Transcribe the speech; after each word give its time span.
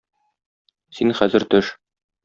Син 1.01 1.15
хәзер 1.21 1.49
төш. 1.55 1.75